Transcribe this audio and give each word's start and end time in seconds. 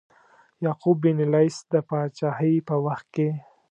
یعقوب 0.65 0.97
بن 1.03 1.17
لیث 1.33 1.57
د 1.71 1.75
پاچهۍ 1.89 2.55
په 2.67 2.75
وخت 2.85 3.07
کې. 3.15 3.29